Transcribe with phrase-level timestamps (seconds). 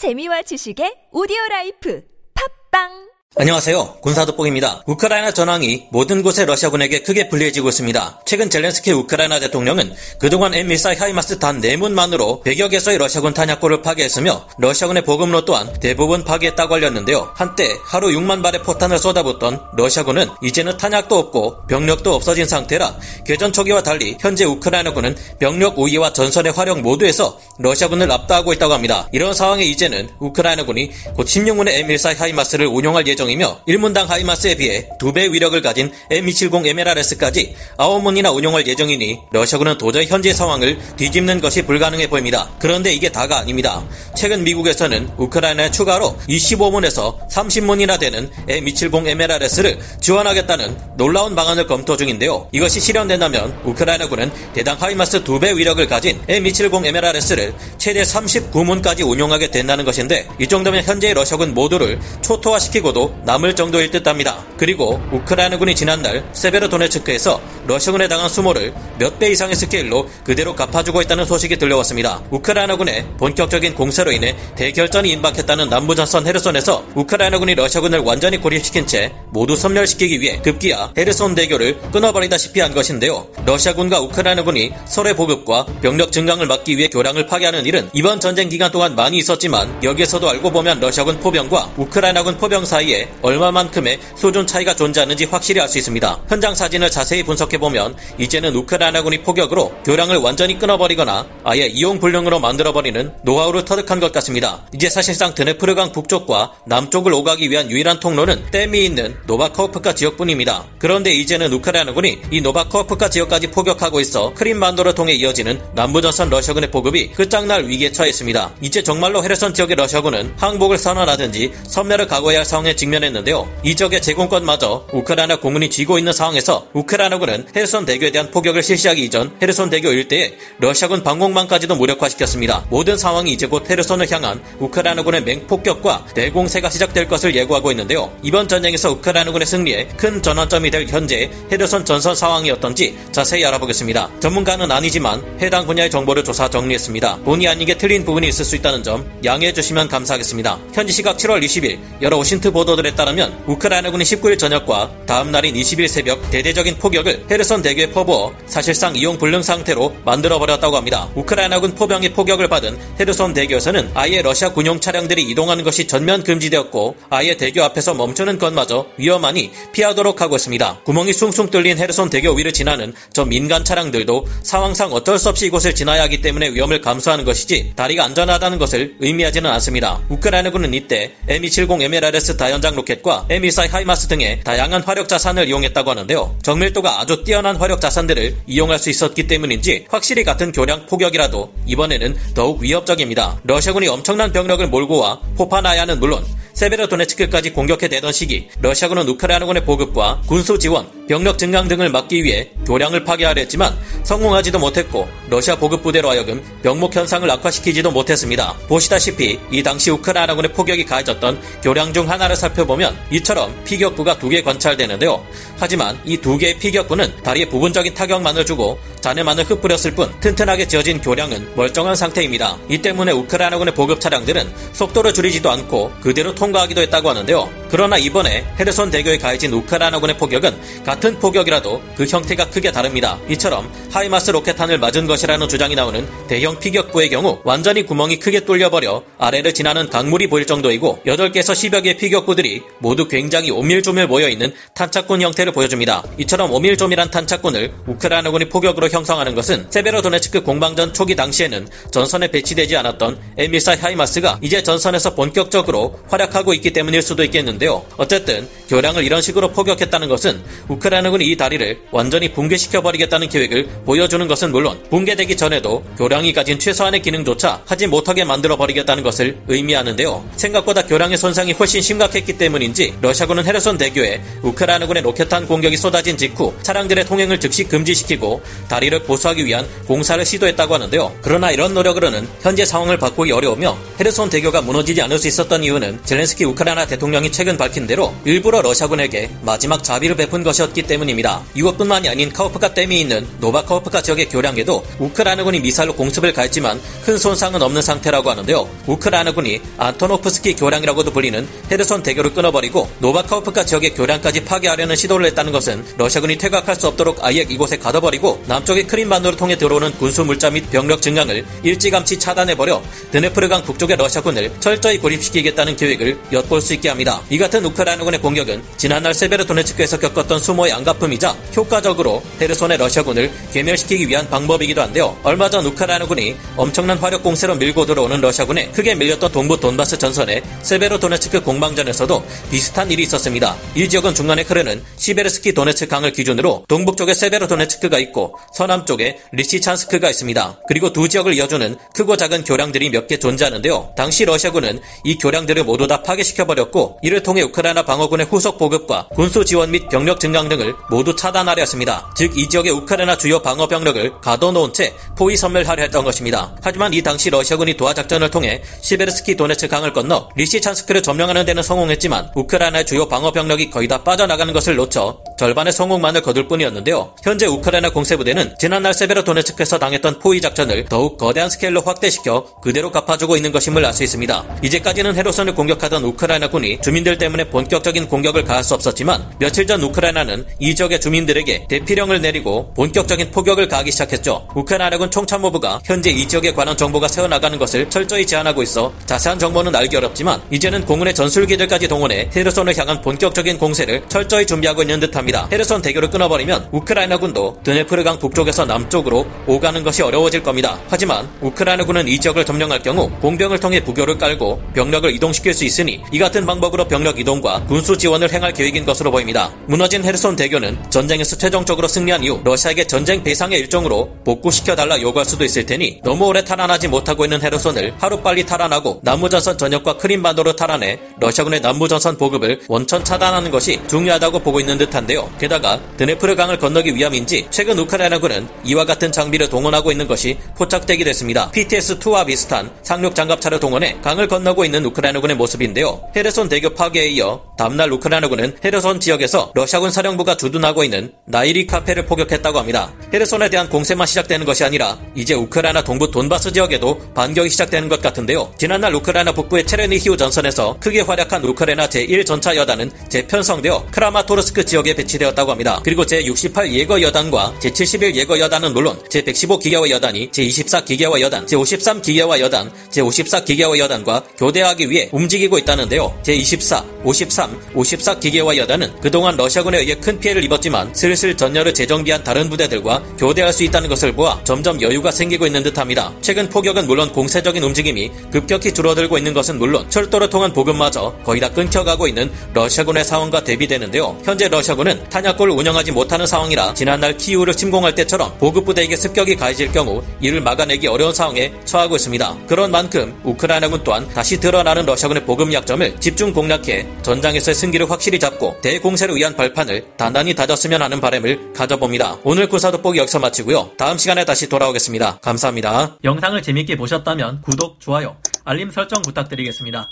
[0.00, 2.00] 재미와 지식의 오디오 라이프.
[2.32, 3.98] 팟빵 안녕하세요.
[4.00, 4.82] 군사도복입니다.
[4.86, 8.22] 우크라이나 전황이 모든 곳의 러시아군에게 크게 불리해지고 있습니다.
[8.26, 15.04] 최근 젤렌스키 우크라이나 대통령은 그동안 M14 하이마스 단 4문만으로 100여 개소의 러시아군 탄약고를 파괴했으며 러시아군의
[15.04, 17.30] 보급로 또한 대부분 파괴했다고 알렸는데요.
[17.36, 23.84] 한때 하루 6만 발의 포탄을 쏟아붓던 러시아군은 이제는 탄약도 없고 병력도 없어진 상태라 개전 초기와
[23.84, 29.08] 달리 현재 우크라이나군은 병력 우위와 전선의 활용 모두에서 러시아군을 압도하고 있다고 합니다.
[29.12, 35.30] 이런 상황에 이제는 우크라이나군이 곧 16문의 M14 하이마스를 운용할 예정 예정이며 1문당 하이마스에 비해 2배
[35.30, 42.50] 위력을 가진 M270 MLRS까지 9문이나 운용할 예정이니 러시아군은 도저히 현재 상황을 뒤집는 것이 불가능해 보입니다.
[42.58, 43.84] 그런데 이게 다가 아닙니다.
[44.16, 52.48] 최근 미국에서는 우크라이나에 추가로 25문에서 30문이나 되는 M270 MLRS를 지원하겠다는 놀라운 방안을 검토 중인데요.
[52.52, 60.26] 이것이 실현된다면 우크라이나군은 대당 하이마스 2배 위력을 가진 M270 MLRS를 최대 39문까지 운용하게 된다는 것인데
[60.38, 64.44] 이 정도면 현재 러시아군 모두를 초토화시키고도 남을 정도일 듯합니다.
[64.56, 71.58] 그리고 우크라이나군이 지난날 세베르도네츠크에서 러시아군에 당한 수모를 몇 배 이상의 스케일로 그대로 갚아주고 있다는 소식이
[71.58, 72.22] 들려왔습니다.
[72.30, 80.20] 우크라이나군의 본격적인 공세로 인해 대결전이 임박했다는 남부전선 헤르손에서 우크라이나군이 러시아군을 완전히 고립시킨 채 모두 섬멸시키기
[80.20, 83.26] 위해 급기야 헤르손 대교를 끊어버리다시피 한 것인데요.
[83.44, 88.94] 러시아군과 우크라이나군이 서로의 보급과 병력 증강을 막기 위해 교량을 파괴하는 일은 이번 전쟁 기간 동안
[88.96, 95.60] 많이 있었지만 여기에서도 알고 보면 러시아군 포병과 우크라이나군 포병 사이에 얼마만큼의 수준 차이가 존재하는지 확실히
[95.60, 96.22] 알 수 있습니다.
[96.28, 104.00] 현장 사진을 자세히 분석해보면 이제는 우크라이나군이 포격으로 교량을 완전히 끊어버리거나 아예 이용불능으로 만들어버리는 노하우를 터득한
[104.00, 104.66] 것 같습니다.
[104.74, 110.64] 이제 사실상 드네프르강 북쪽과 남쪽을 오가기 위한 유일한 통로는 댐이 있는 노바코프카 지역뿐입니다.
[110.80, 117.68] 그런데 이제는 우크라이나군이 이 노바코프카 지역까지 포격하고 있어 크림반도를 통해 이어지는 남부전선 러시아군의 보급이 끝장날
[117.68, 118.54] 위기에 처했습니다.
[118.60, 123.48] 이제 정말로 헤르선 지역의 러시아군은 항복을 선언하든지 섬멸을 각오해야 할 상황에 직면 했는데요.
[123.62, 129.36] 이 지역의 제공권마저 우크라이나 공군이 쥐고 있는 상황에서 우크라이나군은 헤르손 대교에 대한 포격을 실시하기 이전
[129.40, 132.66] 헤르손 대교 일대에 러시아군 방공망까지도 무력화시켰습니다.
[132.70, 138.12] 모든 상황이 이제 곧 헤르손을 향한 우크라이나군의 맹폭격과 대공세가 시작될 것을 예고하고 있는데요.
[138.22, 144.10] 이번 전쟁에서 우크라이나군의 승리에 큰 전환점이 될 현재 헤르손 전선 상황이 어떤지 자세히 알아보겠습니다.
[144.20, 147.18] 전문가는 아니지만 해당 분야의 정보를 조사 정리했습니다.
[147.24, 150.58] 본의 아니게 틀린 부분이 있을 수 있다는 점 양해해 주시면 감사하겠습니다.
[150.72, 155.88] 현지 시각 7월 20일 여러 OSINT 보도 보도들에 따르면 우크라이나군이 19일 저녁과 다음 날인 20일
[155.88, 161.08] 새벽 대대적인 포격을 헤르선 대교에 퍼부어 사실상 이용 불능 상태로 만들어버렸다고 합니다.
[161.14, 167.36] 우크라이나군 포병의 포격을 받은 헤르손 대교에서는 아예 러시아 군용 차량들이 이동하는 것이 전면 금지되었고 아예
[167.36, 170.80] 대교 앞에서 멈추는 것마저 위험하니 피하도록 하고 있습니다.
[170.84, 175.74] 구멍이 숭숭 뚫린 헤르손 대교 위를 지나는 저 민간 차량들도 상황상 어쩔 수 없이 이곳을
[175.74, 180.00] 지나야 하기 때문에 위험을 감수하는 것이지 다리가 안전하다는 것을 의미하지는 않습니다.
[180.08, 186.36] 우크라이나군은 이때 M270 MLRS 다연 연장 로켓과 M24 하이마스 등의 다양한 화력 자산을 이용했다고 하는데요.
[186.42, 192.60] 정밀도가 아주 뛰어난 화력 자산들을 이용할 수 있었기 때문인지 확실히 같은 교량 포격이라도 이번에는 더욱
[192.60, 193.40] 위협적입니다.
[193.44, 196.22] 러시아군이 엄청난 병력을 몰고 와 포파나야는 물론
[196.52, 203.40] 세베르도네츠크까지 공격해대던 시기 러시아군은 우크라이나군의 보급과 군수 지원, 병력 증강 등을 막기 위해 교량을 파괴하려
[203.40, 208.54] 했지만 성공하지도 못했고 러시아 보급 부대로 하여금 병목 현상을 악화시키지도 못했습니다.
[208.68, 215.26] 보시다시피 이 당시 우크라이나군의 포격이 가해졌던 교량 중 하나를 살펴보면 이처럼 피격부가 두 개 관찰되는데요.
[215.58, 221.56] 하지만 이 두 개의 피격부는 다리에 부분적인 타격만을 주고 잔해만을 흩뿌렸을 뿐 튼튼하게 지어진 교량은
[221.56, 222.56] 멀쩡한 상태입니다.
[222.68, 227.59] 이 때문에 우크라이나군의 보급 차량들은 속도를 줄이지도 않고 그대로 통과하기도 했다고 하는데요.
[227.70, 233.18] 그러나 이번에 헤르손 대교에 가해진 우크라이나군의 포격은 같은 포격이라도 그 형태가 크게 다릅니다.
[233.28, 239.52] 이처럼 하이마스 로켓탄을 맞은 것이라는 주장이 나오는 대형 피격부의 경우 완전히 구멍이 크게 뚫려버려 아래를
[239.52, 246.02] 지나는 강물이 보일 정도이고 8개에서 10여 개의 피격부들이 모두 굉장히 오밀조밀 모여있는 탄착군 형태를 보여줍니다.
[246.18, 253.80] 이처럼 오밀조밀한 탄착군을 우크라이나군이 포격으로 형성하는 것은 세베로도네츠크 공방전 초기 당시에는 전선에 배치되지 않았던 M14
[253.80, 257.84] 하이마스가 이제 전선에서 본격적으로 활약하고 있기 때문일 수도 있겠 는데요.
[257.98, 264.82] 어쨌든 교량을 이런 식으로 포격했다는 것은 우크라이나군이 이 다리를 완전히 붕괴시켜버리겠다는 계획을 보여주는 것은 물론
[264.90, 270.28] 붕괴되기 전에도 교량이 가진 최소한의 기능조차 하지 못하게 만들어버리겠다는 것을 의미하는데요.
[270.36, 277.04] 생각보다 교량의 손상이 훨씬 심각했기 때문인지 러시아군은 헤르손 대교에 우크라이나군의 로켓탄 공격이 쏟아진 직후 차량들의
[277.04, 281.12] 통행을 즉시 금지시키고 다리를 보수하기 위한 공사를 시도했다고 하는데요.
[281.22, 286.44] 그러나 이런 노력으로는 현재 상황을 바꾸기 어려우며 헤르손 대교가 무너지지 않을 수 있었던 이유는 젤렌스키
[286.44, 291.42] 우크라이나 대통령이 최근 최근 밝힌 대로 일부러 러시아군에게 마지막 자비를 베푼 것이었기 때문입니다.
[291.54, 297.82] 이것뿐만이 아닌 카우프카 댐이 있는 노바카우프카 지역의 교량에도 우크라이나군이 미사일로 공습을 가했지만 큰 손상은 없는
[297.82, 298.68] 상태라고 하는데요.
[298.86, 306.38] 우크라이나군이 안토노프스키 교량이라고도 불리는 헤르손 대교를 끊어버리고 노바카호프카 지역의 교량까지 파괴하려는 시도를 했다는 것은 러시아군이
[306.38, 311.44] 퇴각할 수 없도록 아예 이곳에 가둬버리고 남쪽의 크림반도를 통해 들어오는 군수 물자 및 병력 증강을
[311.64, 312.80] 일찌감치 차단해버려
[313.10, 317.20] 드네프르강 북쪽의 러시아군을 철저히 고립시키겠다는 계획을 엿볼 수 있게 합니다.
[317.40, 324.82] 이 같은 우크라이나군의 공격은 지난날 세베르도네츠크에서 겪었던 수모의 앙갚음이자 효과적으로 헤르손의 러시아군을 괴멸시키기 위한 방법이기도
[324.82, 325.16] 한데요.
[325.22, 331.40] 얼마 전 우크라이나군이 엄청난 화력 공세로 밀고 들어오는 러시아군에 크게 밀렸던 동부 돈바스 전선의 세베르도네츠크
[331.40, 333.56] 공방전에서도 비슷한 일이 있었습니다.
[333.74, 340.60] 이 지역은 중간에 흐르는 시베르스키 도네츠 강을 기준으로 동북쪽에 세베르도네츠크가 있고 서남쪽에 리시찬스크가 있습니다.
[340.68, 343.94] 그리고 두 지역을 이어주는 크고 작은 교량들이 몇 개 존재하는데요.
[343.96, 349.70] 당시 러시아군은 이 교량들을 모두 다 파괴시켜버렸고 이를 통해 우크라이나 방어군의 후속 보급과 군수 지원
[349.70, 352.10] 및 병력 증강 등을 모두 차단하려 했습니다.
[352.16, 356.56] 즉 이 지역의 우크라이나 주요 방어 병력을 가둬놓은 채 포위 섬멸하려 했던 것입니다.
[356.62, 362.30] 하지만 이 당시 러시아군이 도하 작전을 통해 시베르스키 도네츠 강을 건너 리시찬스크를 점령하는 데는 성공했지만
[362.34, 367.14] 우크라이나의 주요 방어 병력이 거의 다 빠져나가는 것을 놓쳐 절반의 성공만을 거둘 뿐이었는데요.
[367.22, 373.52] 현재 우크라이나 공세부대는 지난날 세베르도네츠크에서 당했던 포위 작전을 더욱 거대한 스케일로 확대시켜 그대로 갚아주고 있는
[373.52, 374.44] 것임을 알 수 있습니다.
[374.62, 380.74] 이제까지는 헤로선을 공격하던 우크라이나군이 주민들 때문에 본격적인 공격을 가할 수 없었지만 며칠 전 우크라이나는 이
[380.74, 384.48] 지역의 주민들에게 대피령을 내리고 본격적인 포격을 가하기 시작했죠.
[384.54, 389.96] 우크라이나군 총참모부가 현재 이 지역에 관한 정보가 새어나가는 것을 철저히 제한하고 있어 자세한 정보는 알기
[389.96, 395.48] 어렵지만 이제는 공군의 전술기들까지 동원해 헤르손을 향한 본격적인 공세를 철저히 준비하고 있는 듯합니다.
[395.52, 400.80] 헤르손 대교를 끊어버리면 우크라이나군도 드네프르강 북쪽에서 남쪽으로 오가는 것이 어려워질 겁니다.
[400.88, 406.18] 하지만 우크라이나군은 이 지역을 점령할 경우 공병을 통해 부교를 깔고 병력을 이동시킬 수 있으니 이
[406.18, 409.52] 같은 방법으로 병력 이동과 군수 지원을 행할 계획인 것으로 보입니다.
[409.66, 415.64] 무너진 헤르손 대교는 전쟁에서 최종적으로 승리한 이후 러시아에게 전쟁 배상의 일종으로 복구시켜달라 요구할 수도 있을
[415.64, 422.18] 테니 너무 오래 탈환하지 못하고 있는 헤르손을 하루빨리 탈환하고 남부전선 전역과 크림반도도 탈환해 러시아군의 남부전선
[422.18, 425.30] 보급을 원천 차단하는 것이 중요하다고 보고 있는 듯한데요.
[425.38, 431.50] 게다가 드네프르 강을 건너기 위함인지 최근 우크라이나군은 이와 같은 장비를 동원하고 있는 것이 포착되게 됐습니다.
[431.52, 436.02] PTS-2와 비슷한 상륙 장갑차를 동원해 강을 건너고 있는 우크라이나군의 모습인데요.
[436.16, 442.06] 헤르손 대교 파괴 에 이어 다음날 우크라이나군은 헤르손 지역에서 러시아군 사령부가 주둔하고 있는 나이리 카페를
[442.06, 442.92] 포격했다고 합니다.
[443.12, 448.52] 헤르손에 대한 공세만 시작되는 것이 아니라 이제 우크라이나 동부 돈바스 지역에도 반격이 시작되는 것 같은데요.
[448.56, 455.80] 지난날 우크라이나 북부의 체르니히우 전선에서 크게 활약한 우크라이나 제1전차 여단은 재편성되어 크라마토르스크 지역에 배치되었다고 합니다.
[455.84, 462.02] 그리고 제68 예거 여단과 제71 예거 여단은 물론 제115 기계화 여단이 제24 기계화 여단, 제53
[462.02, 466.18] 기계화 여단, 제54 기계화 여단과 교대하기 위해 움직이고 있다는데요.
[466.22, 472.50] 제24, 53, 54 기계화 여단은 그동안 러시아군에 의해 큰 피해를 입었지만 슬슬 전열을 재정비한 다른
[472.50, 476.12] 부대들과 교대할 수 있다는 것을 보아 점점 여유가 생기고 있는 듯합니다.
[476.20, 481.48] 최근 포격은 물론 공세적인 움직임이 급격히 줄어들고 있는 것은 물론 철도를 통한 보급마저 거의 다
[481.50, 484.18] 끊겨가고 있는 러시아군의 상황과 대비되는데요.
[484.24, 490.02] 현재 러시아군은 탄약고를 운영하지 못하는 상황이라 지난날 키우를 침공할 때처럼 보급 부대에게 습격이 가해질 경우
[490.20, 492.36] 이를 막아내기 어려운 상황에 처하고 있습니다.
[492.46, 496.69] 그런 만큼 우크라이나군 또한 다시 드러나는 러시아군의 보급 약점을 집중 공략해
[497.02, 502.18] 전장에서의 승기를 확실히 잡고 대공세를 위한 발판을 단단히 다졌으면 하는 바람을 가져봅니다.
[502.24, 503.72] 오늘 군사 돋보기 여기서 마치고요.
[503.76, 505.18] 다음 시간에 다시 돌아오겠습니다.
[505.20, 505.98] 감사합니다.
[506.04, 509.88] 영상을 재밌게 보셨다면 구독, 좋아요, 알림 설정 부탁드리겠습니다.